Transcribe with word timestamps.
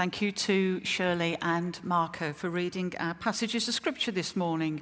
Thank 0.00 0.22
you 0.22 0.32
to 0.32 0.82
Shirley 0.82 1.36
and 1.42 1.78
Marco 1.84 2.32
for 2.32 2.48
reading 2.48 2.94
our 2.98 3.12
passages 3.12 3.68
of 3.68 3.74
Scripture 3.74 4.10
this 4.10 4.34
morning. 4.34 4.80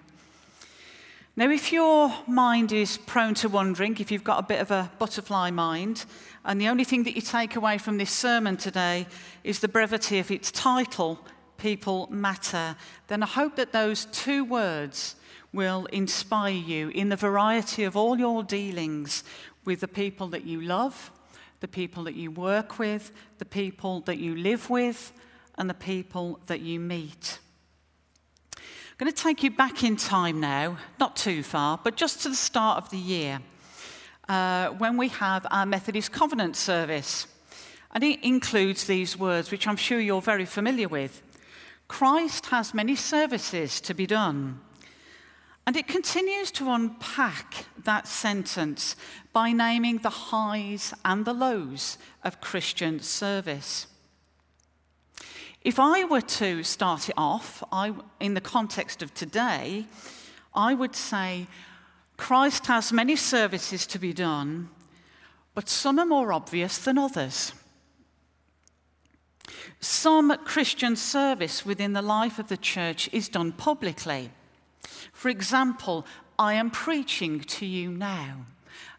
Now, 1.35 1.51
if 1.51 1.73
your 1.73 2.15
mind 2.29 2.71
is 2.71 2.99
prone 2.99 3.35
to 3.35 3.49
wandering, 3.49 3.97
if 3.99 4.13
you've 4.13 4.23
got 4.23 4.39
a 4.39 4.47
bit 4.47 4.61
of 4.61 4.71
a 4.71 4.93
butterfly 5.01 5.51
mind, 5.51 6.05
and 6.45 6.61
the 6.61 6.69
only 6.69 6.85
thing 6.85 7.03
that 7.03 7.17
you 7.17 7.21
take 7.21 7.57
away 7.57 7.79
from 7.79 7.99
this 7.99 8.13
sermon 8.13 8.57
today 8.57 9.09
is 9.43 9.59
the 9.59 9.67
brevity 9.67 10.21
of 10.21 10.31
its 10.31 10.53
title, 10.53 11.19
People 11.57 12.07
Matter, 12.13 12.77
then 13.09 13.25
I 13.25 13.27
hope 13.27 13.57
that 13.57 13.73
those 13.73 14.05
two 14.13 14.45
words 14.45 15.17
will 15.53 15.87
inspire 15.87 16.53
you 16.53 16.91
in 16.91 17.09
the 17.09 17.17
variety 17.17 17.83
of 17.83 17.97
all 17.97 18.21
your 18.21 18.45
dealings 18.45 19.25
with 19.65 19.81
the 19.81 19.89
people 19.89 20.29
that 20.29 20.45
you 20.45 20.61
love, 20.61 21.11
the 21.61 21.69
people 21.69 22.05
that 22.05 22.15
you 22.15 22.31
work 22.31 22.79
with, 22.79 23.13
the 23.39 23.45
people 23.45 24.01
that 24.03 24.19
you 24.19 24.37
live 24.37 24.71
with, 24.71 25.13
and 25.57 25.69
the 25.69 25.75
people 25.75 26.41
that 26.47 26.61
you 26.61 26.79
meet. 26.79 27.39
I'm 28.57 29.05
going 29.05 29.13
to 29.13 29.23
take 29.23 29.43
you 29.43 29.51
back 29.51 29.85
in 29.85 29.97
time 29.97 30.41
now, 30.41 30.79
not 30.99 31.17
too 31.17 31.43
far, 31.43 31.79
but 31.83 31.97
just 31.97 32.23
to 32.23 32.29
the 32.29 32.35
start 32.35 32.79
of 32.79 32.91
the 32.91 32.99
year, 32.99 33.41
uh, 34.29 34.69
when 34.71 34.97
we 34.97 35.09
have 35.09 35.47
our 35.51 35.67
Methodist 35.67 36.13
Covenant 36.13 36.57
service. 36.57 37.27
And 37.93 38.05
it 38.05 38.23
includes 38.23 38.85
these 38.85 39.17
words, 39.17 39.51
which 39.51 39.67
I'm 39.67 39.77
sure 39.77 40.01
you're 40.01 40.21
very 40.21 40.45
familiar 40.45 40.89
with 40.89 41.23
Christ 41.89 42.47
has 42.47 42.75
many 42.75 42.95
services 42.95 43.81
to 43.81 43.95
be 43.95 44.07
done. 44.07 44.61
And 45.69 45.77
it 45.77 45.87
continues 45.87 46.51
to 46.53 46.71
unpack 46.71 47.67
that 47.85 48.09
sentence 48.09 48.97
by 49.35 49.53
naming 49.53 49.99
the 49.99 50.09
highs 50.09 50.95
and 51.05 51.27
the 51.27 51.35
lows 51.35 51.99
of 52.25 52.41
Christian 52.41 53.01
service. 53.01 53.87
If 55.61 55.79
I 55.79 56.05
were 56.05 56.23
to 56.23 56.63
start 56.63 57.11
it 57.11 57.17
off 57.19 57.63
I, 57.71 57.93
in 58.19 58.33
the 58.33 58.41
context 58.41 59.03
of 59.03 59.13
today, 59.13 59.85
I 60.55 60.73
would 60.73 60.97
say 60.97 61.49
Christ 62.17 62.65
has 62.69 62.91
many 62.91 63.15
services 63.15 63.87
to 63.89 63.99
be 63.99 64.15
done, 64.15 64.71
but 65.55 65.69
some 65.69 65.99
are 65.99 66.07
more 66.07 66.33
obvious 66.33 66.79
than 66.79 66.97
others. 66.97 67.53
Some 69.81 70.35
Christian 70.47 70.97
service 70.97 71.67
within 71.67 71.93
the 71.93 72.01
life 72.01 72.39
of 72.39 72.49
the 72.49 72.57
church 72.57 73.11
is 73.13 73.29
done 73.29 73.53
publicly. 73.53 74.31
For 75.19 75.31
example, 75.31 76.07
I 76.39 76.55
am 76.55 76.71
preaching 76.71 77.41
to 77.41 77.67
you 77.67 77.91
now, 77.91 78.47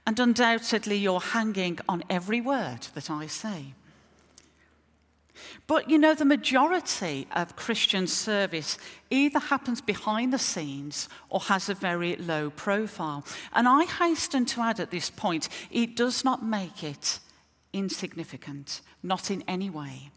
and 0.05 0.19
undoubtedly 0.19 0.97
you're 0.97 1.21
hanging 1.21 1.79
on 1.87 2.03
every 2.09 2.41
word 2.41 2.87
that 2.93 3.09
I 3.09 3.27
say. 3.27 3.73
But 5.65 5.89
you 5.89 5.97
know, 5.97 6.13
the 6.13 6.25
majority 6.25 7.25
of 7.33 7.55
Christian 7.55 8.05
service 8.05 8.77
either 9.09 9.39
happens 9.39 9.79
behind 9.79 10.33
the 10.33 10.39
scenes 10.39 11.07
or 11.29 11.39
has 11.39 11.69
a 11.69 11.73
very 11.73 12.17
low 12.17 12.49
profile. 12.49 13.23
And 13.53 13.65
I 13.65 13.85
hasten 13.85 14.45
to 14.47 14.61
add 14.61 14.81
at 14.81 14.91
this 14.91 15.09
point, 15.09 15.47
it 15.71 15.95
does 15.95 16.25
not 16.25 16.43
make 16.43 16.83
it 16.83 17.19
insignificant, 17.71 18.81
not 19.01 19.31
in 19.31 19.41
any 19.47 19.69
way. 19.69 20.11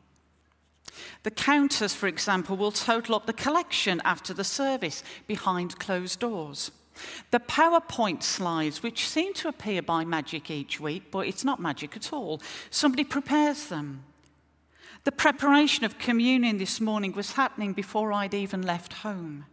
The 1.22 1.30
counters, 1.30 1.94
for 1.94 2.06
example, 2.06 2.56
will 2.56 2.72
total 2.72 3.14
up 3.14 3.26
the 3.26 3.32
collection 3.32 4.00
after 4.04 4.34
the 4.34 4.44
service 4.44 5.02
behind 5.26 5.78
closed 5.78 6.20
doors. 6.20 6.70
The 7.30 7.40
PowerPoint 7.40 8.22
slides, 8.22 8.82
which 8.82 9.08
seem 9.08 9.32
to 9.34 9.48
appear 9.48 9.82
by 9.82 10.04
magic 10.04 10.50
each 10.50 10.78
week, 10.78 11.10
but 11.10 11.26
it's 11.26 11.44
not 11.44 11.60
magic 11.60 11.96
at 11.96 12.12
all, 12.12 12.40
somebody 12.70 13.04
prepares 13.04 13.66
them. 13.66 14.04
The 15.04 15.12
preparation 15.12 15.84
of 15.84 15.98
communion 15.98 16.58
this 16.58 16.80
morning 16.80 17.12
was 17.12 17.32
happening 17.32 17.72
before 17.72 18.12
I'd 18.12 18.34
even 18.34 18.62
left 18.62 18.92
home, 18.92 19.46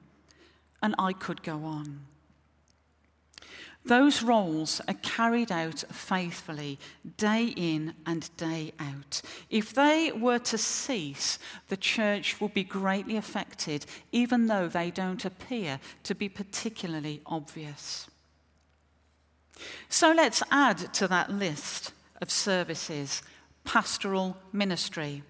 and 0.84 0.94
I 1.00 1.14
could 1.14 1.42
go 1.42 1.64
on. 1.64 2.02
Those 3.90 4.22
roles 4.22 4.82
are 4.88 4.94
carried 5.02 5.52
out 5.52 5.84
faithfully, 5.92 6.78
day 7.18 7.46
in 7.46 7.96
and 8.06 8.30
day 8.38 8.72
out. 8.78 9.24
If 9.50 9.74
they 9.74 10.12
were 10.12 10.38
to 10.38 10.60
cease, 10.60 11.40
the 11.70 11.76
church 11.76 12.40
would 12.40 12.54
be 12.54 12.64
greatly 12.64 13.18
affected, 13.18 13.88
even 14.12 14.46
though 14.46 14.68
they 14.68 14.92
don't 14.92 15.26
appear 15.26 15.80
to 16.04 16.14
be 16.14 16.30
particularly 16.30 17.24
obvious. 17.26 18.08
So 19.90 20.12
let's 20.12 20.44
add 20.52 20.94
to 20.94 21.08
that 21.08 21.32
list 21.32 21.92
of 22.22 22.30
services 22.30 23.24
pastoral 23.64 24.38
ministry. 24.54 25.24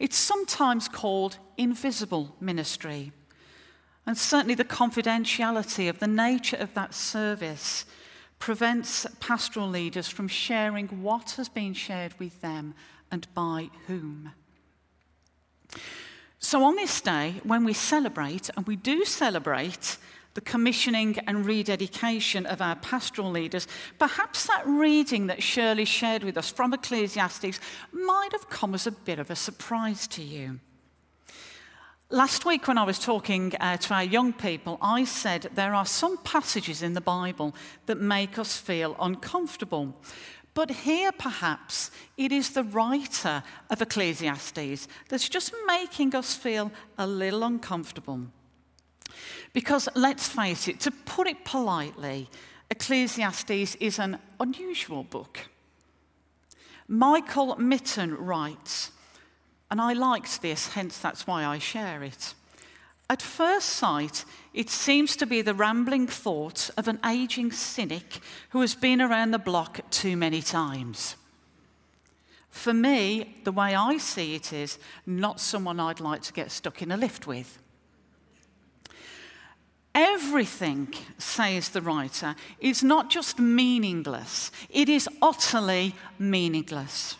It's 0.00 0.16
sometimes 0.16 0.88
called 0.88 1.38
invisible 1.56 2.34
ministry. 2.40 3.12
And 4.06 4.18
certainly 4.18 4.54
the 4.54 4.64
confidentiality 4.64 5.88
of 5.88 6.00
the 6.00 6.06
nature 6.06 6.56
of 6.56 6.74
that 6.74 6.94
service 6.94 7.84
prevents 8.38 9.06
pastoral 9.20 9.68
leaders 9.68 10.08
from 10.08 10.26
sharing 10.26 10.88
what 11.02 11.32
has 11.32 11.48
been 11.48 11.74
shared 11.74 12.18
with 12.18 12.40
them 12.40 12.74
and 13.10 13.32
by 13.34 13.70
whom. 13.86 14.32
So, 16.40 16.64
on 16.64 16.74
this 16.74 17.00
day, 17.00 17.34
when 17.44 17.62
we 17.64 17.72
celebrate, 17.72 18.50
and 18.56 18.66
we 18.66 18.74
do 18.74 19.04
celebrate 19.04 19.96
the 20.34 20.40
commissioning 20.40 21.18
and 21.26 21.46
rededication 21.46 22.46
of 22.46 22.60
our 22.60 22.74
pastoral 22.76 23.30
leaders, 23.30 23.68
perhaps 23.98 24.46
that 24.46 24.66
reading 24.66 25.28
that 25.28 25.42
Shirley 25.42 25.84
shared 25.84 26.24
with 26.24 26.36
us 26.36 26.50
from 26.50 26.74
Ecclesiastes 26.74 27.60
might 27.92 28.32
have 28.32 28.50
come 28.50 28.74
as 28.74 28.88
a 28.88 28.92
bit 28.92 29.20
of 29.20 29.30
a 29.30 29.36
surprise 29.36 30.08
to 30.08 30.22
you. 30.22 30.58
Last 32.12 32.44
week, 32.44 32.68
when 32.68 32.76
I 32.76 32.84
was 32.84 32.98
talking 32.98 33.54
uh, 33.58 33.78
to 33.78 33.94
our 33.94 34.04
young 34.04 34.34
people, 34.34 34.76
I 34.82 35.04
said 35.04 35.48
there 35.54 35.74
are 35.74 35.86
some 35.86 36.18
passages 36.18 36.82
in 36.82 36.92
the 36.92 37.00
Bible 37.00 37.54
that 37.86 38.02
make 38.02 38.38
us 38.38 38.58
feel 38.58 38.96
uncomfortable. 39.00 39.94
But 40.52 40.70
here, 40.70 41.10
perhaps, 41.12 41.90
it 42.18 42.30
is 42.30 42.50
the 42.50 42.64
writer 42.64 43.42
of 43.70 43.80
Ecclesiastes 43.80 44.88
that's 45.08 45.26
just 45.26 45.54
making 45.66 46.14
us 46.14 46.34
feel 46.34 46.70
a 46.98 47.06
little 47.06 47.44
uncomfortable. 47.44 48.26
Because 49.54 49.88
let's 49.94 50.28
face 50.28 50.68
it, 50.68 50.80
to 50.80 50.90
put 50.90 51.26
it 51.26 51.46
politely, 51.46 52.28
Ecclesiastes 52.70 53.76
is 53.76 53.98
an 53.98 54.18
unusual 54.38 55.04
book. 55.04 55.46
Michael 56.86 57.56
Mitton 57.56 58.14
writes, 58.18 58.90
and 59.72 59.80
I 59.80 59.94
liked 59.94 60.42
this, 60.42 60.74
hence 60.74 60.98
that's 60.98 61.26
why 61.26 61.46
I 61.46 61.56
share 61.56 62.02
it. 62.02 62.34
At 63.08 63.22
first 63.22 63.70
sight, 63.70 64.26
it 64.52 64.68
seems 64.68 65.16
to 65.16 65.24
be 65.24 65.40
the 65.40 65.54
rambling 65.54 66.06
thoughts 66.06 66.68
of 66.68 66.88
an 66.88 67.00
aging 67.06 67.52
cynic 67.52 68.20
who 68.50 68.60
has 68.60 68.74
been 68.74 69.00
around 69.00 69.30
the 69.30 69.38
block 69.38 69.80
too 69.90 70.14
many 70.14 70.42
times. 70.42 71.16
For 72.50 72.74
me, 72.74 73.38
the 73.44 73.50
way 73.50 73.74
I 73.74 73.96
see 73.96 74.34
it 74.34 74.52
is 74.52 74.78
not 75.06 75.40
someone 75.40 75.80
I'd 75.80 76.00
like 76.00 76.20
to 76.24 76.34
get 76.34 76.50
stuck 76.50 76.82
in 76.82 76.92
a 76.92 76.98
lift 76.98 77.26
with. 77.26 77.58
Everything, 79.94 80.92
says 81.16 81.70
the 81.70 81.80
writer, 81.80 82.36
is 82.60 82.82
not 82.84 83.08
just 83.08 83.38
meaningless, 83.38 84.52
it 84.68 84.90
is 84.90 85.08
utterly 85.22 85.94
meaningless. 86.18 87.16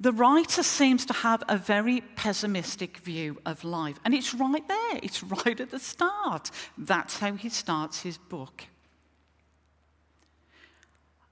The 0.00 0.12
writer 0.12 0.62
seems 0.62 1.06
to 1.06 1.12
have 1.12 1.42
a 1.48 1.56
very 1.56 2.00
pessimistic 2.00 2.98
view 2.98 3.40
of 3.46 3.64
life, 3.64 3.98
and 4.04 4.12
it's 4.12 4.34
right 4.34 4.66
there, 4.66 5.00
it's 5.02 5.22
right 5.22 5.58
at 5.60 5.70
the 5.70 5.78
start. 5.78 6.50
That's 6.76 7.18
how 7.18 7.34
he 7.34 7.48
starts 7.48 8.02
his 8.02 8.18
book. 8.18 8.64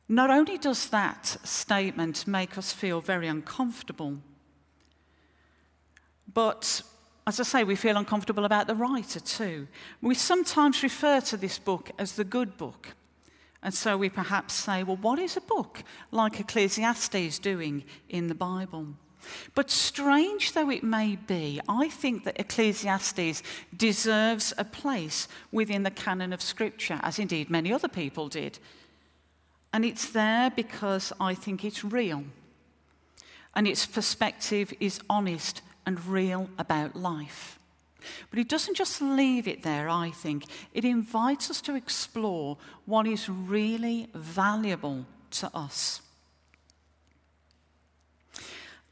Not 0.08 0.30
only 0.30 0.58
does 0.58 0.88
that 0.90 1.38
statement 1.42 2.26
make 2.26 2.58
us 2.58 2.72
feel 2.72 3.00
very 3.00 3.28
uncomfortable, 3.28 4.18
but 6.32 6.82
as 7.26 7.38
I 7.38 7.44
say, 7.44 7.64
we 7.64 7.76
feel 7.76 7.96
uncomfortable 7.96 8.44
about 8.44 8.66
the 8.66 8.74
writer 8.74 9.20
too. 9.20 9.68
We 10.00 10.14
sometimes 10.14 10.82
refer 10.82 11.20
to 11.20 11.36
this 11.36 11.58
book 11.58 11.90
as 11.98 12.12
the 12.12 12.24
good 12.24 12.56
book. 12.56 12.88
And 13.62 13.72
so 13.72 13.96
we 13.96 14.08
perhaps 14.08 14.54
say, 14.54 14.82
well, 14.82 14.96
what 14.96 15.18
is 15.18 15.36
a 15.36 15.40
book 15.40 15.84
like 16.10 16.40
Ecclesiastes 16.40 17.38
doing 17.38 17.84
in 18.08 18.26
the 18.26 18.34
Bible? 18.34 18.88
But 19.54 19.70
strange 19.70 20.52
though 20.52 20.70
it 20.70 20.82
may 20.82 21.16
be, 21.16 21.60
I 21.68 21.88
think 21.88 22.24
that 22.24 22.40
Ecclesiastes 22.40 23.42
deserves 23.76 24.52
a 24.58 24.64
place 24.64 25.28
within 25.52 25.84
the 25.84 25.90
canon 25.90 26.32
of 26.32 26.42
Scripture, 26.42 26.98
as 27.02 27.20
indeed 27.20 27.50
many 27.50 27.72
other 27.72 27.88
people 27.88 28.28
did. 28.28 28.58
And 29.72 29.84
it's 29.84 30.10
there 30.10 30.50
because 30.50 31.12
I 31.20 31.34
think 31.34 31.64
it's 31.64 31.84
real. 31.84 32.24
And 33.54 33.68
its 33.68 33.86
perspective 33.86 34.72
is 34.80 35.00
honest 35.08 35.62
and 35.86 36.04
real 36.06 36.50
about 36.58 36.96
life. 36.96 37.58
But 38.30 38.38
it 38.38 38.48
doesn't 38.48 38.76
just 38.76 39.00
leave 39.00 39.46
it 39.46 39.62
there, 39.62 39.88
I 39.88 40.10
think. 40.10 40.44
It 40.74 40.84
invites 40.84 41.50
us 41.50 41.60
to 41.62 41.74
explore 41.74 42.58
what 42.86 43.06
is 43.06 43.28
really 43.28 44.08
valuable 44.14 45.06
to 45.30 45.50
us. 45.54 46.02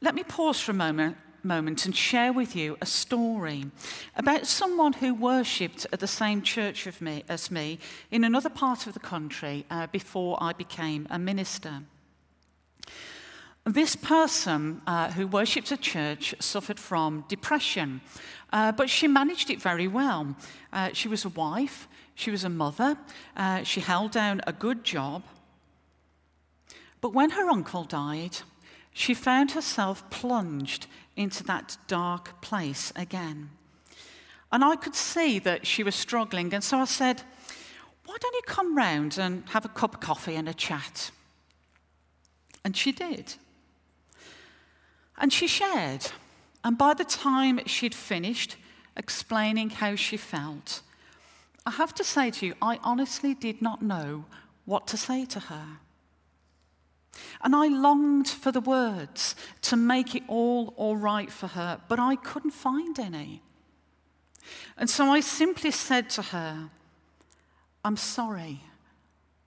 let 0.01 0.15
me 0.15 0.23
pause 0.23 0.59
for 0.59 0.71
a 0.71 0.75
moment, 0.75 1.15
moment 1.43 1.85
and 1.85 1.95
share 1.95 2.33
with 2.33 2.55
you 2.55 2.75
a 2.81 2.85
story 2.85 3.65
about 4.15 4.47
someone 4.47 4.93
who 4.93 5.13
worshipped 5.13 5.85
at 5.93 5.99
the 5.99 6.07
same 6.07 6.41
church 6.41 6.87
me, 7.01 7.23
as 7.29 7.51
me 7.51 7.77
in 8.09 8.23
another 8.23 8.49
part 8.49 8.87
of 8.87 8.93
the 8.93 8.99
country 8.99 9.65
uh, 9.69 9.87
before 9.87 10.37
I 10.41 10.53
became 10.53 11.07
a 11.09 11.19
minister. 11.19 11.83
This 13.65 13.95
person 13.95 14.81
uh, 14.87 15.11
who 15.11 15.27
worshipped 15.27 15.71
a 15.71 15.77
church 15.77 16.33
suffered 16.39 16.79
from 16.79 17.25
depression, 17.27 18.01
uh, 18.51 18.71
but 18.71 18.89
she 18.89 19.07
managed 19.07 19.51
it 19.51 19.61
very 19.61 19.87
well. 19.87 20.35
Uh, 20.73 20.89
she 20.93 21.07
was 21.07 21.25
a 21.25 21.29
wife, 21.29 21.87
she 22.15 22.31
was 22.31 22.43
a 22.43 22.49
mother, 22.49 22.97
uh, 23.37 23.61
she 23.63 23.81
held 23.81 24.11
down 24.11 24.41
a 24.47 24.53
good 24.53 24.83
job. 24.83 25.21
But 27.01 27.13
when 27.13 27.31
her 27.31 27.49
uncle 27.51 27.83
died, 27.83 28.37
she 28.93 29.13
found 29.13 29.51
herself 29.51 30.09
plunged 30.09 30.87
into 31.15 31.43
that 31.43 31.77
dark 31.87 32.41
place 32.41 32.91
again. 32.95 33.51
And 34.51 34.65
I 34.65 34.75
could 34.75 34.95
see 34.95 35.37
that 35.37 35.67
she 35.67 35.83
was 35.83 35.93
struggling, 35.93 36.51
and 36.51 36.63
so 36.63 36.79
I 36.79 36.85
said, 36.85 37.21
Why 38.05 38.17
don't 38.19 38.33
you 38.33 38.41
come 38.47 38.75
round 38.75 39.19
and 39.19 39.47
have 39.49 39.65
a 39.65 39.69
cup 39.69 39.93
of 39.93 39.99
coffee 39.99 40.35
and 40.35 40.49
a 40.49 40.53
chat? 40.53 41.11
And 42.65 42.75
she 42.75 42.91
did. 42.91 43.35
And 45.21 45.31
she 45.31 45.47
shared. 45.47 46.07
And 46.63 46.77
by 46.77 46.95
the 46.95 47.05
time 47.05 47.61
she'd 47.67 47.95
finished 47.95 48.57
explaining 48.97 49.69
how 49.69 49.95
she 49.95 50.17
felt, 50.17 50.81
I 51.65 51.71
have 51.71 51.93
to 51.95 52.03
say 52.03 52.31
to 52.31 52.45
you, 52.47 52.55
I 52.61 52.79
honestly 52.83 53.35
did 53.35 53.61
not 53.61 53.81
know 53.81 54.25
what 54.65 54.87
to 54.87 54.97
say 54.97 55.25
to 55.25 55.39
her. 55.39 55.65
And 57.43 57.55
I 57.55 57.67
longed 57.67 58.27
for 58.27 58.51
the 58.51 58.61
words 58.61 59.35
to 59.63 59.75
make 59.75 60.15
it 60.15 60.23
all 60.27 60.73
all 60.75 60.97
right 60.97 61.31
for 61.31 61.47
her, 61.47 61.79
but 61.87 61.99
I 61.99 62.15
couldn't 62.15 62.51
find 62.51 62.97
any. 62.99 63.41
And 64.77 64.89
so 64.89 65.05
I 65.11 65.19
simply 65.19 65.71
said 65.71 66.09
to 66.11 66.21
her, 66.21 66.69
I'm 67.85 67.97
sorry, 67.97 68.61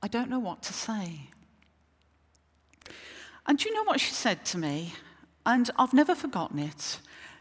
I 0.02 0.08
don't 0.08 0.30
know 0.30 0.38
what 0.38 0.62
to 0.64 0.72
say. 0.72 1.30
And 3.46 3.58
do 3.58 3.68
you 3.68 3.74
know 3.74 3.84
what 3.84 4.00
she 4.00 4.12
said 4.12 4.44
to 4.46 4.58
me? 4.58 4.92
And 5.46 5.70
I've 5.76 5.92
never 5.92 6.14
forgotten 6.14 6.58
it. 6.58 6.98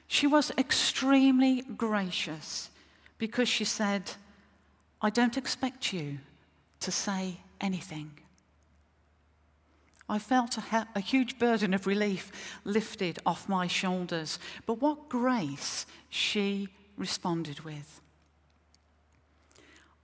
She 0.08 0.28
was 0.28 0.52
extremely 0.58 1.62
gracious 1.62 2.70
because 3.18 3.48
she 3.48 3.66
said, 3.66 4.12
I 5.02 5.10
don't 5.10 5.38
expect 5.38 5.94
you 5.94 6.20
to 6.82 6.92
say 6.92 7.38
anything. 7.62 8.12
I 10.10 10.20
felt 10.20 10.58
a, 10.58 10.88
a, 10.96 11.00
huge 11.00 11.40
burden 11.40 11.74
of 11.74 11.88
relief 11.88 12.32
lifted 12.66 13.20
off 13.26 13.48
my 13.48 13.68
shoulders. 13.68 14.38
But 14.66 14.82
what 14.82 15.08
grace 15.08 15.86
she 16.10 16.68
responded 16.98 17.62
with. 17.62 18.02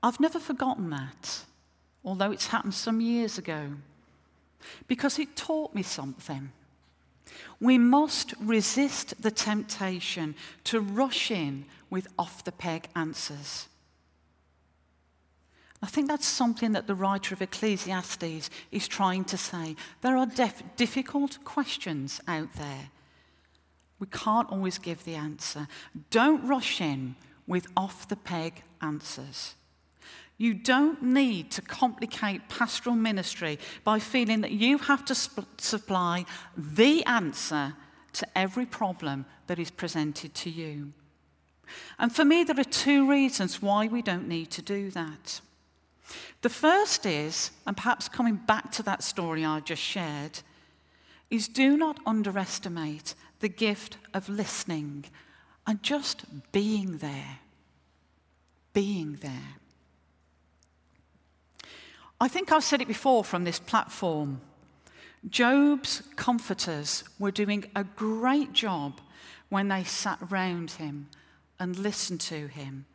I've 0.02 0.19
never 0.19 0.40
forgotten 0.40 0.90
that, 0.92 1.44
although 2.04 2.31
it's 2.31 2.48
happened 2.48 2.74
some 2.74 3.02
years 3.02 3.38
ago, 3.38 3.74
because 4.88 5.19
it 5.19 5.36
taught 5.36 5.75
me 5.75 5.84
something. 5.84 6.52
We 7.60 7.78
must 7.78 8.34
resist 8.40 9.22
the 9.22 9.31
temptation 9.31 10.36
to 10.66 10.80
rush 10.80 11.31
in 11.31 11.66
with 11.90 12.08
off 12.18 12.44
the 12.44 12.52
peg 12.52 12.88
answers. 12.96 13.68
I 15.81 15.88
think 15.88 16.08
that's 16.08 16.28
something 16.28 16.74
that 16.74 16.88
the 16.88 16.96
writer 16.96 17.34
of 17.34 17.42
Ecclesiastes 17.42 18.50
is 18.72 18.88
trying 18.88 19.24
to 19.26 19.38
say. 19.38 19.76
There 20.02 20.18
are 20.18 20.26
def- 20.26 20.64
difficult 20.76 21.44
questions 21.46 22.20
out 22.28 22.54
there. 22.56 22.90
We 24.00 24.08
can't 24.08 24.50
always 24.52 24.78
give 24.78 25.04
the 25.04 25.16
answer. 25.16 25.68
Don't 26.10 26.46
rush 26.46 26.81
in 26.81 27.16
with 27.48 27.68
off 27.78 28.08
the 28.08 28.16
peg 28.16 28.64
answers. 28.81 29.56
You 30.40 30.54
don't 30.54 31.04
need 31.04 31.52
to 31.52 31.62
complicate 31.62 32.48
pastoral 32.48 32.96
ministry 32.96 33.60
by 33.84 34.00
feeling 34.00 34.40
that 34.42 34.52
you 34.52 34.78
have 34.78 35.04
to 35.06 35.14
sp- 35.14 35.60
supply 35.60 36.26
the 36.58 37.06
answer 37.06 37.74
to 38.14 38.28
every 38.38 38.66
problem 38.66 39.26
that 39.48 39.60
is 39.60 39.70
presented 39.70 40.34
to 40.36 40.50
you. 40.50 40.94
And 42.00 42.16
for 42.16 42.24
me, 42.24 42.46
there 42.46 42.60
are 42.60 42.64
two 42.64 43.08
reasons 43.08 43.62
why 43.62 43.88
we 43.88 44.02
don't 44.02 44.30
need 44.30 44.50
to 44.52 44.62
do 44.62 44.90
that. 44.92 45.42
The 46.42 46.50
first 46.50 47.06
is, 47.06 47.52
and 47.68 47.76
perhaps 47.76 48.08
coming 48.08 48.38
back 48.38 48.72
to 48.72 48.84
that 48.84 49.04
story 49.04 49.44
I 49.44 49.60
just 49.60 49.82
shared, 49.82 50.40
is 51.30 51.50
do 51.50 51.76
not 51.76 52.00
underestimate 52.06 53.14
the 53.42 53.50
gift 53.50 53.98
of 54.14 54.30
listening 54.30 55.06
and 55.68 55.84
just 55.84 56.24
being 56.54 56.98
there. 57.00 57.40
Being 58.74 59.20
there. 59.22 59.59
I 62.21 62.27
think 62.27 62.51
I've 62.51 62.63
said 62.63 62.81
it 62.81 62.88
before 62.88 63.24
from 63.24 63.44
this 63.44 63.60
platform. 63.60 64.42
Job's 65.30 66.04
comforters 66.16 67.04
were 67.18 67.31
doing 67.31 67.66
a 67.75 67.83
great 67.83 68.54
job 68.54 69.00
when 69.50 69.68
they 69.68 69.83
sat 69.83 70.19
round 70.30 70.71
him 70.71 71.10
and 71.60 71.77
listened 71.77 72.21
to 72.21 72.48
him. 72.48 72.86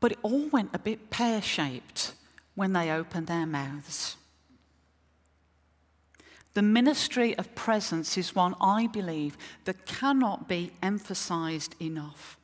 But 0.00 0.12
it 0.12 0.18
all 0.22 0.48
went 0.48 0.74
a 0.74 0.78
bit 0.78 1.10
pear 1.10 1.42
shaped 1.42 2.14
when 2.54 2.72
they 2.72 2.90
opened 2.90 3.26
their 3.26 3.46
mouths. 3.46 4.16
The 6.54 6.62
ministry 6.62 7.36
of 7.36 7.54
presence 7.54 8.16
is 8.16 8.34
one 8.34 8.54
I 8.60 8.86
believe 8.86 9.36
that 9.64 9.86
cannot 9.86 10.48
be 10.48 10.72
emphasized 10.82 11.74
enough. 11.80 12.38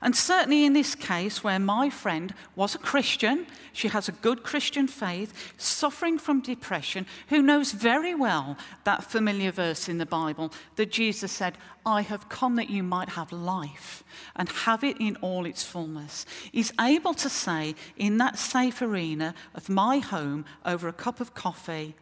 And 0.00 0.16
certainly 0.16 0.64
in 0.64 0.72
this 0.72 0.94
case, 0.94 1.44
where 1.44 1.58
my 1.58 1.88
friend 1.88 2.34
was 2.56 2.74
a 2.74 2.78
Christian, 2.78 3.46
she 3.72 3.88
has 3.88 4.08
a 4.08 4.12
good 4.12 4.42
Christian 4.42 4.88
faith, 4.88 5.54
suffering 5.56 6.18
from 6.18 6.40
depression, 6.40 7.06
who 7.28 7.40
knows 7.40 7.72
very 7.72 8.14
well 8.14 8.56
that 8.84 9.04
familiar 9.04 9.52
verse 9.52 9.88
in 9.88 9.98
the 9.98 10.06
Bible 10.06 10.52
that 10.76 10.90
Jesus 10.90 11.30
said, 11.30 11.56
I 11.86 12.02
have 12.02 12.28
come 12.28 12.56
that 12.56 12.70
you 12.70 12.82
might 12.82 13.10
have 13.10 13.32
life 13.32 14.02
and 14.34 14.48
have 14.48 14.82
it 14.82 14.96
in 14.98 15.16
all 15.16 15.46
its 15.46 15.62
fullness, 15.62 16.26
is 16.52 16.72
able 16.80 17.14
to 17.14 17.28
say 17.28 17.74
in 17.96 18.18
that 18.18 18.38
safe 18.38 18.82
arena 18.82 19.34
of 19.54 19.68
my 19.68 19.98
home 19.98 20.44
over 20.64 20.88
a 20.88 20.92
cup 20.92 21.20
of 21.20 21.34
coffee, 21.34 21.94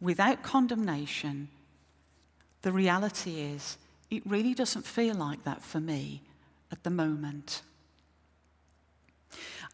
without 0.00 0.42
condemnation, 0.42 1.48
the 2.62 2.72
reality 2.72 3.40
is, 3.40 3.76
it 4.10 4.22
really 4.26 4.54
doesn't 4.54 4.86
feel 4.86 5.14
like 5.14 5.44
that 5.44 5.62
for 5.62 5.80
me 5.80 6.22
at 6.72 6.82
the 6.82 6.90
moment. 6.90 7.62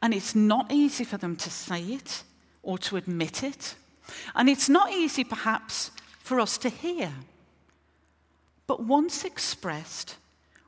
And 0.03 0.13
it's 0.13 0.35
not 0.35 0.73
easy 0.73 1.05
for 1.05 1.17
them 1.17 1.37
to 1.37 1.51
say 1.51 1.83
it 1.83 2.23
or 2.63 2.79
to 2.79 2.97
admit 2.97 3.43
it. 3.43 3.75
And 4.35 4.49
it's 4.49 4.69
not 4.69 4.93
easy, 4.93 5.25
perhaps, 5.25 5.91
for 6.21 6.41
us 6.41 6.59
to 6.59 6.69
hear. 6.69 7.13
But 8.67 8.83
once 8.83 9.25
expressed, 9.25 10.17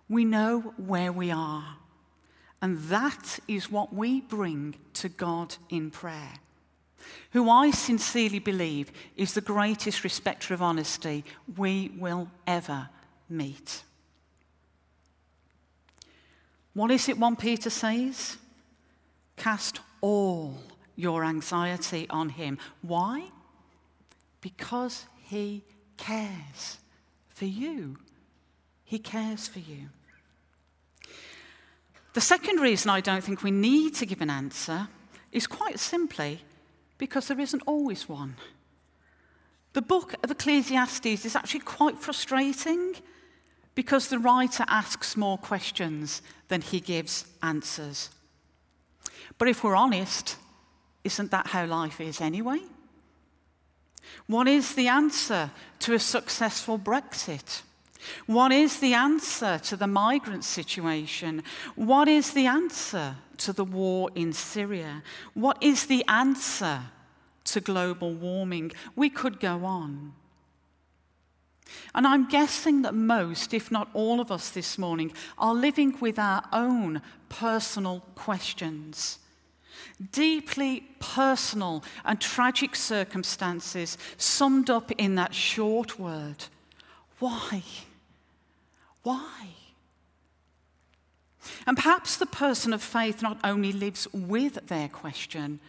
we 0.09 0.25
know 0.25 0.75
where 0.77 1.13
we 1.13 1.31
are. 1.31 1.77
And 2.61 2.79
that 2.85 3.39
is 3.47 3.71
what 3.71 3.93
we 3.95 4.21
bring 4.21 4.75
to 4.95 5.09
God 5.09 5.55
in 5.69 5.91
prayer, 5.91 6.33
who 7.33 7.49
I 7.49 7.71
sincerely 7.71 8.41
believe 8.41 8.91
is 9.17 9.35
the 9.35 9.41
greatest 9.41 10.03
respecter 10.03 10.55
of 10.55 10.63
honesty 10.63 11.25
we 11.57 11.93
will 11.97 12.29
ever 12.47 12.89
meet. 13.29 13.83
What 16.79 16.93
is 16.93 17.09
it 17.09 17.19
1 17.19 17.35
Peter 17.35 17.71
says? 17.71 18.37
Cast 19.37 19.81
all 20.01 20.55
your 20.95 21.25
anxiety 21.25 22.07
on 22.09 22.29
him. 22.29 22.57
Why? 22.83 23.25
Because 24.41 25.07
he 25.25 25.65
cares 25.97 26.79
for 27.31 27.47
you. 27.47 27.99
He 28.85 29.01
cares 29.01 29.49
for 29.49 29.59
you. 29.59 29.89
The 32.15 32.21
second 32.21 32.61
reason 32.61 32.91
I 32.91 33.01
don't 33.01 33.25
think 33.25 33.43
we 33.43 33.51
need 33.51 33.97
to 33.97 34.07
give 34.07 34.21
an 34.21 34.31
answer 34.31 34.87
is 35.33 35.49
quite 35.49 35.81
simply 35.81 36.43
because 36.97 37.27
there 37.27 37.41
isn't 37.41 37.65
always 37.67 38.09
one. 38.09 38.37
The 39.73 39.83
book 39.83 40.15
of 40.23 40.31
Ecclesiastes 40.31 41.25
is 41.25 41.35
actually 41.35 41.61
quite 41.61 41.99
frustrating 41.99 42.95
because 43.79 44.09
the 44.09 44.19
writer 44.19 44.65
asks 44.67 45.17
more 45.17 45.39
questions 45.39 46.21
than 46.49 46.61
he 46.61 46.81
gives 46.81 47.25
answers. 47.45 48.11
But 49.39 49.47
if 49.47 49.63
we're 49.63 49.77
honest, 49.77 50.35
isn't 51.05 51.31
that 51.31 51.47
how 51.47 51.65
life 51.65 52.01
is 52.01 52.21
anyway? 52.21 52.59
What 54.27 54.49
is 54.49 54.75
the 54.75 54.89
answer 54.89 55.53
to 55.79 55.95
a 55.95 56.01
successful 56.01 56.77
Brexit? 56.77 57.63
What 58.27 58.51
is 58.51 58.81
the 58.81 58.95
answer 58.95 59.61
to 59.61 59.77
the 59.77 59.87
migrant 59.87 60.43
situation? 60.43 61.45
What 61.77 62.09
is 62.09 62.33
the 62.33 62.47
answer 62.47 63.15
to 63.37 63.53
the 63.53 63.65
war 63.65 64.11
in 64.17 64.33
Syria? 64.33 65.05
What 65.35 65.63
is 65.63 65.87
the 65.87 66.05
answer 66.09 66.81
to 67.45 67.61
global 67.61 68.13
warming? 68.13 68.73
We 68.97 69.09
could 69.09 69.39
go 69.39 69.65
on. 69.65 70.15
And 71.95 72.07
I'm 72.07 72.29
guessing 72.29 72.83
that 72.83 72.95
most, 72.95 73.53
if 73.55 73.71
not 73.71 73.89
all 73.95 74.21
of 74.21 74.33
us 74.33 74.51
this 74.51 74.79
morning, 74.79 75.13
are 75.37 75.55
living 75.55 75.97
with 76.01 76.19
our 76.19 76.45
own 76.53 77.03
personal 77.29 78.01
questions. 78.15 79.19
Deeply 80.13 80.85
personal 81.01 81.83
and 82.05 82.21
tragic 82.21 82.77
circumstances 82.77 83.99
summed 84.17 84.71
up 84.71 84.93
in 84.93 85.17
that 85.17 85.35
short 85.35 85.99
word 85.99 86.45
why? 87.19 87.63
Why? 89.03 89.49
And 91.67 91.77
perhaps 91.77 92.17
the 92.17 92.27
person 92.27 92.73
of 92.73 92.83
faith 92.83 93.23
not 93.23 93.39
only 93.43 93.73
lives 93.73 94.07
with 94.13 94.67
their 94.69 94.89
question, 94.89 95.61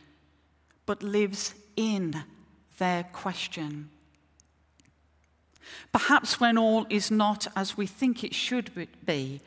but 0.86 1.04
lives 1.04 1.54
in 1.76 2.24
their 2.78 3.04
question. 3.04 3.90
Perhaps 5.92 6.40
when 6.40 6.58
all 6.58 6.86
is 6.90 7.12
not 7.12 7.48
as 7.56 7.78
we 7.78 7.86
think 7.88 8.24
it 8.24 8.34
should 8.34 8.72
be, 9.06 9.42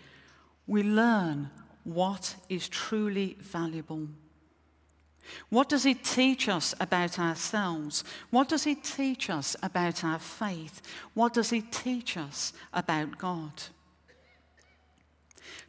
we 0.67 0.83
learn 0.83 1.51
what 1.85 2.37
is 2.49 2.69
truly 2.69 3.37
valuable. 3.41 4.09
What 5.51 5.69
does 5.69 5.87
it 5.87 6.05
teach 6.05 6.49
us 6.49 6.75
about 6.81 7.19
ourselves? 7.19 8.05
What 8.31 8.49
does 8.49 8.67
it 8.67 8.83
teach 8.83 9.31
us 9.31 9.57
about 9.63 10.05
our 10.05 10.19
faith? 10.19 10.83
What 11.15 11.35
does 11.35 11.53
it 11.53 11.71
teach 11.71 12.17
us 12.17 12.53
about 12.73 13.19
God? 13.19 13.53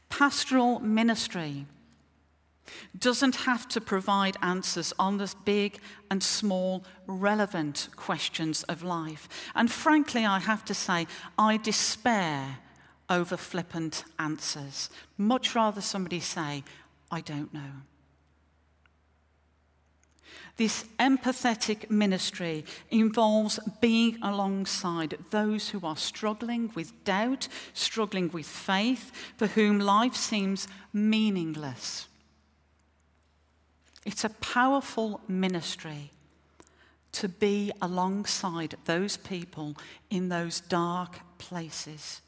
Pastoral 0.09 0.79
ministry 0.79 1.65
doesn't 2.97 3.35
have 3.35 3.67
to 3.69 3.81
provide 3.81 4.37
answers 4.41 4.93
on 4.97 5.17
the 5.17 5.33
big 5.45 5.79
and 6.09 6.23
small, 6.23 6.83
relevant 7.07 7.89
questions 7.95 8.63
of 8.63 8.83
life. 8.83 9.27
And 9.55 9.71
frankly, 9.71 10.25
I 10.25 10.39
have 10.39 10.63
to 10.65 10.73
say, 10.73 11.07
I 11.37 11.57
despair 11.57 12.57
over 13.09 13.37
flippant 13.37 14.05
answers. 14.19 14.89
Much 15.17 15.55
rather 15.55 15.81
somebody 15.81 16.19
say, 16.19 16.63
I 17.11 17.21
don't 17.21 17.53
know. 17.53 17.71
This 20.55 20.85
empathetic 20.99 21.89
ministry 21.89 22.63
involves 22.91 23.59
being 23.81 24.19
alongside 24.21 25.17
those 25.31 25.69
who 25.69 25.85
are 25.85 25.97
struggling 25.97 26.71
with 26.75 27.03
doubt, 27.03 27.47
struggling 27.73 28.29
with 28.29 28.45
faith, 28.45 29.11
for 29.37 29.47
whom 29.47 29.79
life 29.79 30.15
seems 30.15 30.67
meaningless. 30.93 32.07
It's 34.05 34.23
a 34.23 34.29
powerful 34.29 35.21
ministry 35.27 36.11
to 37.13 37.29
be 37.29 37.71
alongside 37.81 38.75
those 38.85 39.17
people 39.17 39.75
in 40.09 40.29
those 40.29 40.59
dark 40.61 41.19
places. 41.37 42.21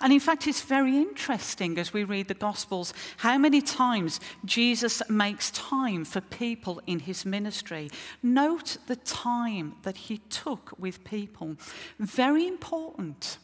And 0.00 0.12
in 0.12 0.20
fact, 0.20 0.46
it's 0.46 0.62
very 0.62 0.96
interesting 0.96 1.78
as 1.78 1.92
we 1.92 2.04
read 2.04 2.28
the 2.28 2.34
Gospels 2.34 2.92
how 3.18 3.38
many 3.38 3.60
times 3.60 4.20
Jesus 4.44 5.02
makes 5.08 5.50
time 5.52 6.04
for 6.04 6.20
people 6.20 6.80
in 6.86 7.00
his 7.00 7.24
ministry. 7.24 7.90
Note 8.22 8.78
the 8.86 8.96
time 8.96 9.76
that 9.82 9.96
he 9.96 10.18
took 10.28 10.72
with 10.78 11.04
people. 11.04 11.56
Very 11.98 12.46
important. 12.46 13.38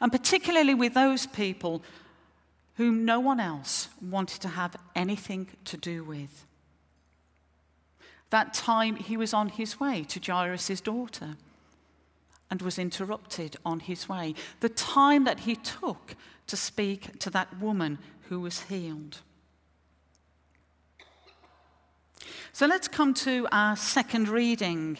And 0.00 0.12
particularly 0.12 0.74
with 0.74 0.94
those 0.94 1.26
people 1.26 1.82
whom 2.76 3.04
no 3.04 3.20
one 3.20 3.40
else 3.40 3.88
wanted 4.00 4.40
to 4.42 4.48
have 4.48 4.76
anything 4.94 5.48
to 5.64 5.76
do 5.76 6.02
with. 6.04 6.46
That 8.30 8.54
time 8.54 8.96
he 8.96 9.16
was 9.16 9.34
on 9.34 9.50
his 9.50 9.78
way 9.78 10.04
to 10.04 10.20
Jairus' 10.20 10.80
daughter 10.80 11.36
and 12.50 12.62
was 12.62 12.78
interrupted 12.78 13.56
on 13.64 13.80
his 13.80 14.08
way. 14.08 14.34
The 14.60 14.68
time 14.68 15.24
that 15.24 15.40
he 15.40 15.56
took 15.56 16.16
to 16.46 16.56
speak 16.56 17.18
to 17.18 17.30
that 17.30 17.60
woman 17.60 17.98
who 18.28 18.40
was 18.40 18.62
healed. 18.62 19.18
So 22.52 22.66
let's 22.66 22.88
come 22.88 23.14
to 23.14 23.48
our 23.52 23.76
second 23.76 24.28
reading, 24.28 24.98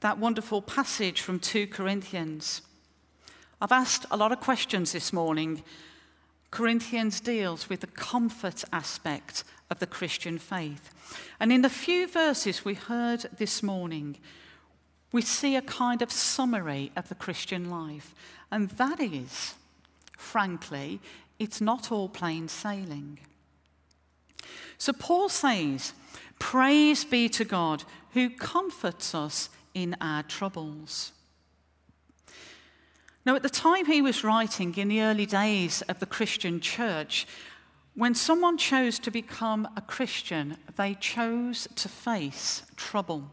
that 0.00 0.18
wonderful 0.18 0.60
passage 0.60 1.22
from 1.22 1.38
2 1.38 1.66
Corinthians. 1.68 2.60
I've 3.60 3.72
asked 3.72 4.04
a 4.10 4.16
lot 4.16 4.32
of 4.32 4.40
questions 4.40 4.92
this 4.92 5.12
morning 5.12 5.62
Corinthians 6.54 7.20
deals 7.20 7.68
with 7.68 7.80
the 7.80 7.88
comfort 7.88 8.62
aspect 8.72 9.42
of 9.70 9.80
the 9.80 9.88
Christian 9.88 10.38
faith. 10.38 10.94
And 11.40 11.52
in 11.52 11.62
the 11.62 11.68
few 11.68 12.06
verses 12.06 12.64
we 12.64 12.74
heard 12.74 13.26
this 13.38 13.60
morning, 13.60 14.18
we 15.10 15.20
see 15.20 15.56
a 15.56 15.62
kind 15.62 16.00
of 16.00 16.12
summary 16.12 16.92
of 16.94 17.08
the 17.08 17.16
Christian 17.16 17.70
life. 17.70 18.14
And 18.52 18.70
that 18.70 19.00
is, 19.00 19.54
frankly, 20.16 21.00
it's 21.40 21.60
not 21.60 21.90
all 21.90 22.08
plain 22.08 22.46
sailing. 22.46 23.18
So 24.78 24.92
Paul 24.92 25.30
says, 25.30 25.92
Praise 26.38 27.04
be 27.04 27.28
to 27.30 27.44
God 27.44 27.82
who 28.12 28.30
comforts 28.30 29.12
us 29.12 29.48
in 29.74 29.96
our 30.00 30.22
troubles. 30.22 31.10
Now, 33.26 33.36
at 33.36 33.42
the 33.42 33.48
time 33.48 33.86
he 33.86 34.02
was 34.02 34.22
writing, 34.22 34.74
in 34.76 34.88
the 34.88 35.00
early 35.00 35.24
days 35.24 35.82
of 35.82 35.98
the 35.98 36.06
Christian 36.06 36.60
church, 36.60 37.26
when 37.94 38.14
someone 38.14 38.58
chose 38.58 38.98
to 38.98 39.10
become 39.10 39.66
a 39.76 39.80
Christian, 39.80 40.58
they 40.76 40.94
chose 40.94 41.66
to 41.76 41.88
face 41.88 42.62
trouble. 42.76 43.30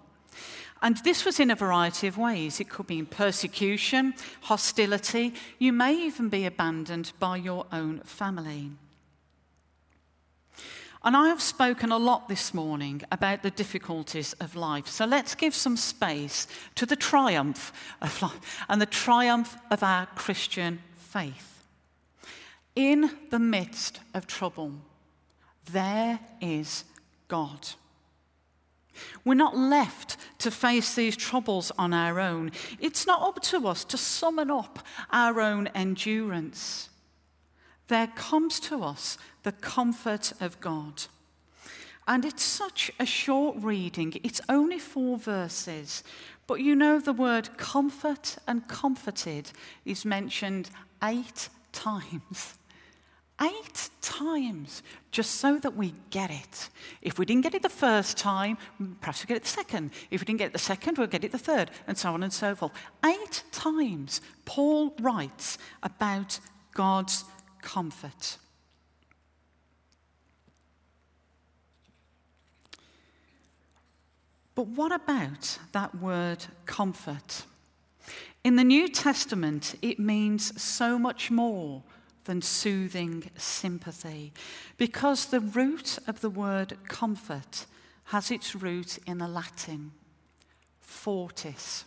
And 0.81 0.97
this 0.97 1.25
was 1.25 1.39
in 1.39 1.51
a 1.51 1.55
variety 1.55 2.07
of 2.07 2.17
ways. 2.17 2.59
It 2.59 2.69
could 2.69 2.87
be 2.87 3.03
persecution, 3.03 4.13
hostility, 4.41 5.33
you 5.59 5.73
may 5.73 5.93
even 5.93 6.29
be 6.29 6.45
abandoned 6.45 7.11
by 7.19 7.37
your 7.37 7.65
own 7.71 7.99
family. 8.01 8.71
And 11.03 11.17
I 11.17 11.29
have 11.29 11.41
spoken 11.41 11.91
a 11.91 11.97
lot 11.97 12.27
this 12.27 12.53
morning 12.53 13.01
about 13.11 13.41
the 13.41 13.49
difficulties 13.49 14.33
of 14.33 14.55
life. 14.55 14.87
So 14.87 15.05
let's 15.05 15.33
give 15.33 15.55
some 15.55 15.75
space 15.75 16.47
to 16.75 16.85
the 16.85 16.95
triumph 16.95 17.73
of 18.01 18.21
life 18.21 18.63
and 18.69 18.79
the 18.79 18.85
triumph 18.85 19.57
of 19.71 19.81
our 19.81 20.05
Christian 20.15 20.79
faith. 20.93 21.65
In 22.75 23.09
the 23.31 23.39
midst 23.39 23.99
of 24.13 24.27
trouble, 24.27 24.73
there 25.71 26.19
is 26.39 26.83
God. 27.27 27.69
We're 29.25 29.33
not 29.33 29.57
left 29.57 30.17
to 30.39 30.51
face 30.51 30.93
these 30.93 31.17
troubles 31.17 31.71
on 31.79 31.93
our 31.93 32.19
own. 32.19 32.51
It's 32.79 33.07
not 33.07 33.23
up 33.23 33.41
to 33.43 33.67
us 33.67 33.83
to 33.85 33.97
summon 33.97 34.51
up 34.51 34.85
our 35.11 35.41
own 35.41 35.67
endurance 35.67 36.89
there 37.91 38.07
comes 38.15 38.61
to 38.61 38.83
us 38.83 39.17
the 39.43 39.51
comfort 39.51 40.33
of 40.39 40.59
God. 40.59 41.03
And 42.07 42.25
it's 42.25 42.43
such 42.43 42.91
a 42.99 43.05
short 43.05 43.55
reading, 43.59 44.19
it's 44.23 44.41
only 44.49 44.79
four 44.79 45.17
verses. 45.17 46.03
But 46.47 46.59
you 46.59 46.75
know, 46.75 46.99
the 46.99 47.13
word 47.13 47.57
comfort 47.57 48.37
and 48.47 48.67
comforted 48.67 49.51
is 49.85 50.03
mentioned 50.03 50.69
eight 51.03 51.49
times. 51.71 52.55
Eight 53.41 53.89
times, 54.01 54.83
just 55.09 55.35
so 55.35 55.57
that 55.59 55.75
we 55.75 55.95
get 56.11 56.29
it. 56.29 56.69
If 57.01 57.17
we 57.17 57.25
didn't 57.25 57.41
get 57.41 57.55
it 57.55 57.63
the 57.63 57.69
first 57.69 58.17
time, 58.17 58.57
perhaps 58.99 59.21
we'll 59.21 59.29
get 59.29 59.37
it 59.37 59.43
the 59.43 59.49
second. 59.49 59.91
If 60.11 60.21
we 60.21 60.25
didn't 60.25 60.39
get 60.39 60.47
it 60.47 60.53
the 60.53 60.59
second, 60.59 60.97
we'll 60.97 61.07
get 61.07 61.23
it 61.23 61.31
the 61.31 61.39
third, 61.39 61.71
and 61.87 61.97
so 61.97 62.13
on 62.13 62.21
and 62.21 62.31
so 62.31 62.53
forth. 62.53 62.71
Eight 63.03 63.43
times, 63.51 64.21
Paul 64.45 64.93
writes 64.99 65.57
about 65.81 66.39
God's 66.73 67.25
comfort. 67.63 68.37
But 74.61 74.77
what 74.77 74.91
about 74.91 75.57
that 75.71 75.95
word 75.95 76.45
comfort? 76.67 77.45
In 78.43 78.57
the 78.57 78.63
New 78.63 78.87
Testament, 78.87 79.73
it 79.81 79.97
means 79.97 80.61
so 80.61 80.99
much 80.99 81.31
more 81.31 81.81
than 82.25 82.43
soothing 82.43 83.31
sympathy, 83.37 84.33
because 84.77 85.25
the 85.25 85.39
root 85.39 85.97
of 86.05 86.21
the 86.21 86.29
word 86.29 86.77
comfort 86.87 87.65
has 88.03 88.29
its 88.29 88.53
root 88.53 88.99
in 89.07 89.17
the 89.17 89.27
Latin 89.27 89.93
fortis, 90.79 91.85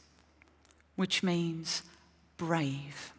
which 0.97 1.23
means 1.23 1.85
brave. 2.39 3.13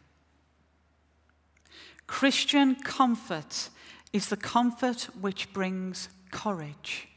Christian 2.08 2.76
comfort 2.76 3.70
is 4.12 4.28
the 4.28 4.36
comfort 4.36 5.04
which 5.22 5.54
brings 5.54 6.10
courage 6.30 7.08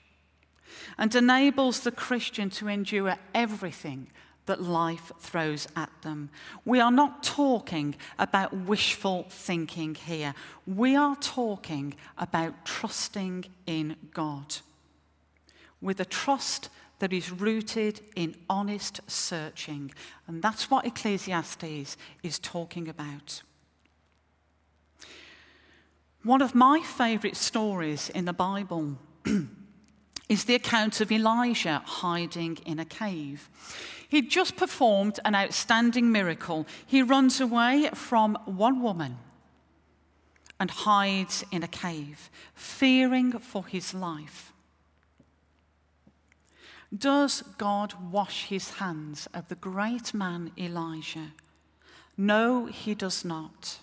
and 0.97 1.15
enables 1.15 1.81
the 1.81 1.93
Christian 1.93 2.51
to 2.51 2.69
endure 2.69 3.17
everything 3.35 4.09
that 4.47 4.63
life 4.63 5.13
throws 5.21 5.69
at 5.77 5.91
them. 6.03 6.31
We 6.65 6.81
are 6.81 6.91
not 6.91 7.23
talking 7.23 7.95
about 8.19 8.57
wishful 8.57 9.27
thinking 9.29 9.95
here. 9.95 10.35
We 10.67 10.97
are 10.97 11.17
talking 11.17 11.95
about 12.17 12.65
trusting 12.65 13.45
in 13.67 13.97
God 14.13 14.57
with 15.81 16.01
a 16.01 16.05
trust 16.05 16.71
that 16.99 17.13
is 17.13 17.31
rooted 17.31 18.01
in 18.17 18.35
honest 18.49 19.01
searching. 19.07 19.93
And 20.27 20.43
that's 20.43 20.71
what 20.71 20.87
Ecclesiastes 20.87 21.97
is 22.23 22.39
talking 22.39 22.89
about. 22.89 23.43
One 26.25 26.43
of 26.43 26.55
my 26.55 26.81
favourite 26.81 27.37
stories 27.37 28.11
in 28.11 28.25
the 28.25 28.33
Bible 28.33 28.99
is 30.29 30.45
the 30.45 30.55
account 30.55 31.01
of 31.01 31.11
Elijah 31.11 31.83
hiding 31.85 32.59
in 32.67 32.79
a 32.79 32.85
cave. 32.85 33.49
He'd 34.09 34.31
just 34.31 34.57
performed 34.57 35.21
an 35.25 35.35
outstanding 35.35 36.11
miracle. 36.11 36.67
He 36.87 37.03
runs 37.03 37.41
away 37.41 37.91
from 37.95 38.37
one 38.45 38.83
woman 38.83 39.19
and 40.61 40.71
hides 40.71 41.45
in 41.51 41.63
a 41.63 41.69
cave, 41.69 42.31
fearing 42.55 43.39
for 43.39 43.67
his 43.67 43.95
life. 43.95 44.53
Does 46.97 47.43
God 47.59 47.95
wash 48.11 48.47
his 48.47 48.71
hands 48.71 49.29
of 49.35 49.49
the 49.49 49.55
great 49.55 50.15
man 50.15 50.53
Elijah? 50.59 51.33
No, 52.17 52.67
he 52.67 52.95
does 52.95 53.25
not. 53.25 53.79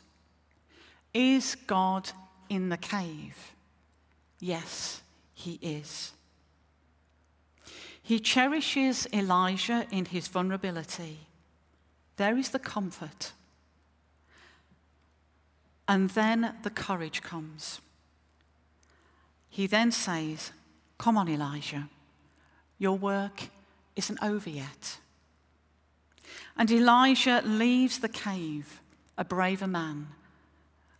Is 1.13 1.55
God 1.67 2.09
in 2.49 2.69
the 2.69 2.77
cave? 2.77 3.53
Yes, 4.39 5.01
he 5.33 5.59
is. 5.61 6.14
He 8.05 8.19
cherishes 8.19 9.07
Elijah 9.11 9.87
in 9.89 10.05
his 10.05 10.27
vulnerability. 10.27 11.21
There 12.17 12.37
is 12.37 12.49
the 12.49 12.59
comfort. 12.59 13.31
And 15.87 16.11
then 16.11 16.53
the 16.61 16.69
courage 16.69 17.23
comes. 17.23 17.81
He 19.49 19.65
then 19.65 19.91
says, 19.91 20.51
Come 20.99 21.17
on, 21.17 21.27
Elijah, 21.27 21.89
your 22.77 22.95
work 22.95 23.49
isn't 23.95 24.21
over 24.21 24.51
yet. 24.51 24.99
And 26.55 26.69
Elijah 26.69 27.41
leaves 27.43 27.97
the 27.97 28.09
cave 28.09 28.83
a 29.17 29.25
braver 29.25 29.65
man 29.65 30.09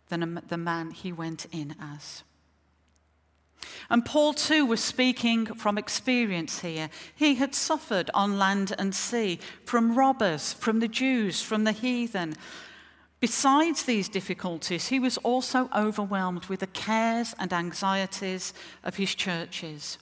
than 0.08 0.42
the 0.48 0.58
man 0.58 0.90
he 0.90 1.12
went 1.12 1.46
in 1.52 1.76
as. 1.80 2.24
And 3.90 4.04
Paul 4.04 4.34
too 4.34 4.66
was 4.66 4.82
speaking 4.82 5.46
from 5.46 5.78
experience 5.78 6.60
here. 6.60 6.90
He 7.14 7.36
had 7.36 7.54
suffered 7.54 8.10
on 8.14 8.38
land 8.38 8.74
and 8.78 8.94
sea 8.94 9.38
from 9.64 9.96
robbers, 9.96 10.52
from 10.52 10.80
the 10.80 10.88
Jews, 10.88 11.42
from 11.42 11.64
the 11.64 11.72
heathen. 11.72 12.34
Besides 13.20 13.84
these 13.84 14.08
difficulties, 14.08 14.88
he 14.88 15.00
was 15.00 15.16
also 15.18 15.70
overwhelmed 15.74 16.46
with 16.46 16.60
the 16.60 16.66
cares 16.66 17.34
and 17.38 17.52
anxieties 17.52 18.52
of 18.84 18.96
his 18.96 19.14
churches. 19.14 19.98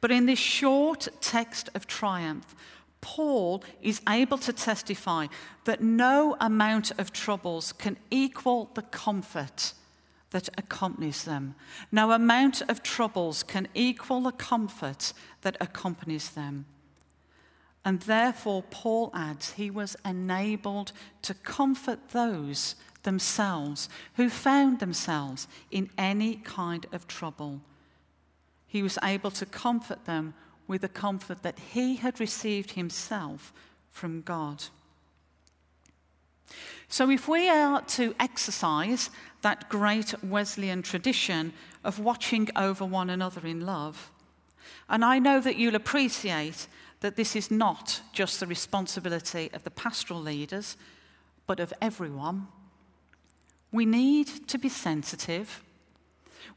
But 0.00 0.10
in 0.10 0.26
this 0.26 0.38
short 0.38 1.08
text 1.20 1.68
of 1.74 1.86
triumph, 1.86 2.54
Paul 3.00 3.62
is 3.80 4.00
able 4.08 4.38
to 4.38 4.52
testify 4.52 5.28
that 5.64 5.82
no 5.82 6.36
amount 6.40 6.90
of 6.98 7.12
troubles 7.12 7.72
can 7.72 7.96
equal 8.10 8.70
the 8.74 8.82
comfort 8.82 9.74
that 10.30 10.48
accompanies 10.58 11.24
them. 11.24 11.54
No 11.90 12.12
amount 12.12 12.62
of 12.68 12.82
troubles 12.82 13.42
can 13.42 13.68
equal 13.74 14.22
the 14.22 14.32
comfort 14.32 15.12
that 15.42 15.56
accompanies 15.60 16.30
them. 16.30 16.66
And 17.84 18.00
therefore, 18.00 18.64
Paul 18.70 19.10
adds, 19.14 19.52
he 19.52 19.70
was 19.70 19.96
enabled 20.04 20.92
to 21.22 21.32
comfort 21.34 22.10
those 22.10 22.74
themselves 23.02 23.88
who 24.14 24.28
found 24.28 24.80
themselves 24.80 25.48
in 25.70 25.88
any 25.96 26.36
kind 26.36 26.84
of 26.92 27.06
trouble. 27.06 27.62
He 28.66 28.82
was 28.82 28.98
able 29.02 29.30
to 29.30 29.46
comfort 29.46 30.04
them 30.04 30.34
with 30.66 30.82
the 30.82 30.88
comfort 30.88 31.42
that 31.42 31.58
he 31.72 31.96
had 31.96 32.20
received 32.20 32.72
himself 32.72 33.52
from 33.90 34.20
God. 34.20 34.64
So, 36.88 37.10
if 37.10 37.28
we 37.28 37.48
are 37.48 37.82
to 37.82 38.14
exercise 38.18 39.10
that 39.42 39.68
great 39.68 40.14
Wesleyan 40.22 40.82
tradition 40.82 41.52
of 41.84 41.98
watching 41.98 42.48
over 42.56 42.84
one 42.84 43.10
another 43.10 43.46
in 43.46 43.64
love, 43.64 44.10
and 44.88 45.04
I 45.04 45.18
know 45.18 45.40
that 45.40 45.56
you'll 45.56 45.74
appreciate 45.74 46.66
that 47.00 47.16
this 47.16 47.36
is 47.36 47.50
not 47.50 48.00
just 48.12 48.40
the 48.40 48.46
responsibility 48.46 49.50
of 49.52 49.64
the 49.64 49.70
pastoral 49.70 50.20
leaders, 50.20 50.76
but 51.46 51.60
of 51.60 51.72
everyone. 51.80 52.48
We 53.70 53.86
need 53.86 54.48
to 54.48 54.58
be 54.58 54.68
sensitive, 54.68 55.62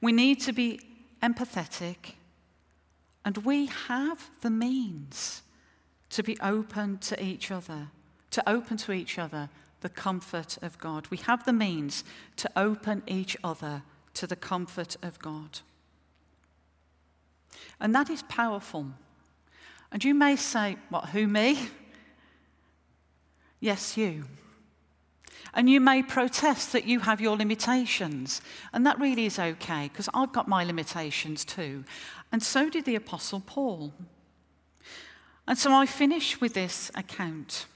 we 0.02 0.12
need 0.12 0.40
to 0.42 0.54
be 0.54 0.80
empathetic, 1.22 2.14
and 3.24 3.38
we 3.40 3.68
have 3.88 4.30
the 4.42 4.50
means 4.50 5.44
to 6.10 6.24
be 6.24 6.40
open 6.42 6.98
to 7.00 7.24
each 7.24 7.52
other, 7.52 7.88
to 8.32 8.50
open 8.50 8.78
to 8.78 8.92
each 8.92 9.20
other 9.20 9.50
the 9.82 9.90
comfort 9.90 10.58
of 10.62 10.78
God. 10.80 11.08
We 11.10 11.18
have 11.18 11.46
the 11.46 11.54
means 11.54 12.04
to 12.38 12.50
open 12.56 13.04
each 13.06 13.36
other 13.44 13.84
to 14.14 14.28
the 14.28 14.36
comfort 14.36 14.96
of 15.02 15.20
God. 15.20 15.60
And 17.80 17.94
that 17.94 18.10
is 18.10 18.24
powerful. 18.24 18.88
And 19.92 20.04
you 20.04 20.14
may 20.14 20.36
say, 20.36 20.78
What, 20.90 21.10
who, 21.10 21.28
me? 21.28 21.58
Yes, 23.64 23.96
you. 23.96 24.24
And 25.54 25.70
you 25.70 25.80
may 25.80 26.02
protest 26.02 26.72
that 26.72 26.86
you 26.86 27.02
have 27.02 27.22
your 27.22 27.38
limitations. 27.38 28.42
And 28.74 28.88
that 28.88 29.00
really 29.00 29.28
is 29.28 29.38
okay, 29.38 29.88
because 29.88 30.10
I've 30.16 30.34
got 30.34 30.48
my 30.48 30.64
limitations 30.64 31.46
too. 31.46 31.84
And 32.32 32.42
so 32.42 32.72
did 32.72 32.86
the 32.86 32.96
Apostle 32.96 33.42
Paul. 33.46 33.94
And 35.48 35.60
so 35.60 35.74
I 35.74 35.86
finish 35.86 36.42
with 36.42 36.56
this 36.56 36.90
account. 36.96 37.68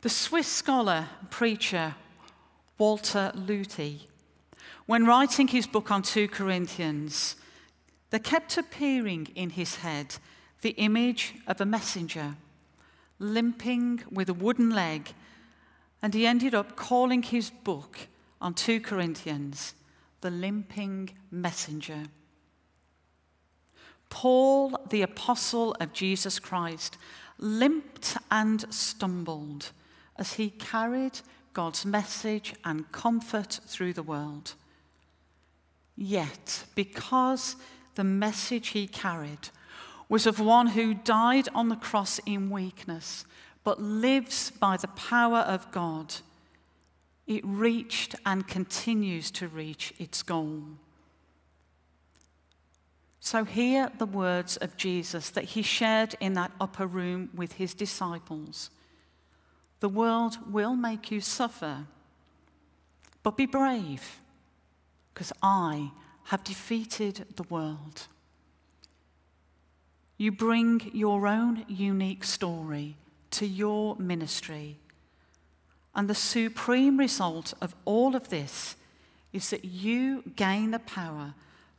The 0.00 0.08
Swiss 0.08 0.46
scholar, 0.46 1.08
preacher, 1.30 1.96
Walter 2.78 3.32
Lüthi, 3.34 4.02
when 4.86 5.04
writing 5.04 5.48
his 5.48 5.66
book 5.66 5.90
on 5.90 6.02
2 6.02 6.28
Corinthians, 6.28 7.34
there 8.10 8.20
kept 8.20 8.56
appearing 8.56 9.28
in 9.34 9.50
his 9.50 9.76
head 9.76 10.16
the 10.60 10.70
image 10.70 11.34
of 11.46 11.60
a 11.60 11.66
messenger 11.66 12.36
limping 13.18 14.02
with 14.10 14.28
a 14.28 14.34
wooden 14.34 14.70
leg, 14.70 15.12
and 16.00 16.14
he 16.14 16.26
ended 16.26 16.54
up 16.54 16.76
calling 16.76 17.22
his 17.22 17.50
book 17.50 17.98
on 18.40 18.54
2 18.54 18.80
Corinthians 18.80 19.74
The 20.20 20.30
Limping 20.30 21.10
Messenger. 21.30 22.04
Paul, 24.10 24.78
the 24.88 25.02
apostle 25.02 25.76
of 25.80 25.92
Jesus 25.92 26.38
Christ, 26.38 26.96
limped 27.38 28.16
and 28.30 28.72
stumbled 28.72 29.72
as 30.18 30.34
he 30.34 30.50
carried 30.50 31.20
God's 31.52 31.86
message 31.86 32.54
and 32.64 32.90
comfort 32.92 33.60
through 33.66 33.92
the 33.92 34.02
world. 34.02 34.54
Yet, 35.96 36.64
because 36.74 37.56
the 37.94 38.04
message 38.04 38.68
he 38.68 38.86
carried 38.86 39.48
was 40.08 40.26
of 40.26 40.38
one 40.38 40.68
who 40.68 40.94
died 40.94 41.48
on 41.54 41.68
the 41.68 41.76
cross 41.76 42.20
in 42.24 42.50
weakness, 42.50 43.24
but 43.64 43.80
lives 43.80 44.50
by 44.50 44.76
the 44.76 44.88
power 44.88 45.38
of 45.38 45.70
God, 45.72 46.14
it 47.26 47.44
reached 47.44 48.14
and 48.24 48.46
continues 48.46 49.30
to 49.32 49.48
reach 49.48 49.92
its 49.98 50.22
goal. 50.22 50.62
So, 53.20 53.44
hear 53.44 53.90
the 53.98 54.06
words 54.06 54.56
of 54.56 54.76
Jesus 54.76 55.28
that 55.30 55.44
he 55.44 55.60
shared 55.60 56.14
in 56.20 56.32
that 56.34 56.52
upper 56.60 56.86
room 56.86 57.28
with 57.34 57.54
his 57.54 57.74
disciples. 57.74 58.70
The 59.80 59.88
world 59.88 60.38
will 60.52 60.74
make 60.74 61.10
you 61.10 61.20
suffer, 61.20 61.86
but 63.22 63.36
be 63.36 63.46
brave, 63.46 64.20
because 65.12 65.32
I 65.42 65.92
have 66.24 66.44
defeated 66.44 67.24
the 67.36 67.44
world. 67.44 68.06
You 70.16 70.32
bring 70.32 70.90
your 70.92 71.26
own 71.28 71.64
unique 71.68 72.24
story 72.24 72.96
to 73.30 73.46
your 73.46 73.96
ministry. 73.96 74.78
And 75.94 76.08
the 76.08 76.14
supreme 76.14 76.98
result 76.98 77.54
of 77.60 77.74
all 77.84 78.16
of 78.16 78.28
this 78.28 78.76
is 79.32 79.50
that 79.50 79.64
you 79.64 80.24
gain 80.36 80.72
the 80.72 80.80
power 80.80 81.34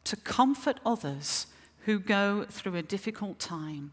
to 0.06 0.16
comfort 0.16 0.80
others 0.86 1.48
who 1.86 2.00
go 2.00 2.46
through 2.50 2.76
a 2.76 2.82
difficult 2.82 3.40
time 3.40 3.92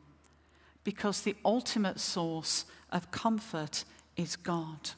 because 0.84 1.22
the 1.22 1.36
ultimate 1.44 1.98
source 1.98 2.64
of 2.90 3.10
comfort 3.10 3.84
is 4.16 4.36
God 4.36 4.90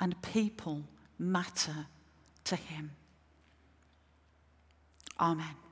and 0.00 0.20
people 0.22 0.84
matter 1.18 1.86
to 2.44 2.56
Him. 2.56 2.92
Amen. 5.18 5.65